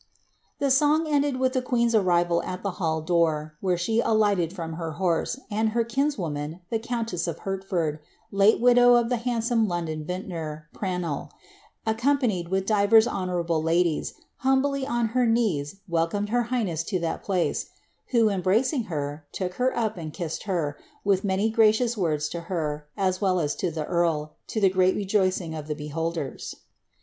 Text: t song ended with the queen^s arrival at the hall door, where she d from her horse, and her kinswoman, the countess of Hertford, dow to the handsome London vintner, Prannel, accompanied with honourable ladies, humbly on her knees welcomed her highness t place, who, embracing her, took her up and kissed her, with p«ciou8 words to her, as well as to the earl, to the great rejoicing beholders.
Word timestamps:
t 0.59 0.67
song 0.67 1.05
ended 1.07 1.37
with 1.37 1.53
the 1.53 1.61
queen^s 1.61 1.93
arrival 1.93 2.41
at 2.41 2.63
the 2.63 2.71
hall 2.81 3.03
door, 3.03 3.55
where 3.61 3.77
she 3.77 4.01
d 4.01 4.47
from 4.49 4.73
her 4.73 4.93
horse, 4.93 5.39
and 5.51 5.69
her 5.77 5.83
kinswoman, 5.83 6.59
the 6.71 6.79
countess 6.79 7.27
of 7.27 7.37
Hertford, 7.37 7.99
dow 8.35 8.49
to 8.49 9.05
the 9.07 9.21
handsome 9.23 9.67
London 9.67 10.03
vintner, 10.03 10.67
Prannel, 10.73 11.29
accompanied 11.85 12.49
with 12.49 12.71
honourable 12.71 13.61
ladies, 13.61 14.15
humbly 14.37 14.87
on 14.87 15.09
her 15.09 15.27
knees 15.27 15.75
welcomed 15.87 16.29
her 16.29 16.41
highness 16.49 16.83
t 16.83 16.97
place, 17.21 17.67
who, 18.07 18.27
embracing 18.29 18.85
her, 18.85 19.27
took 19.31 19.53
her 19.61 19.71
up 19.77 19.97
and 19.97 20.13
kissed 20.13 20.45
her, 20.45 20.79
with 21.03 21.21
p«ciou8 21.21 21.95
words 21.95 22.27
to 22.29 22.39
her, 22.49 22.87
as 22.97 23.21
well 23.21 23.39
as 23.39 23.53
to 23.55 23.69
the 23.69 23.85
earl, 23.85 24.33
to 24.47 24.59
the 24.59 24.67
great 24.71 24.95
rejoicing 24.95 25.51
beholders. 25.77 26.55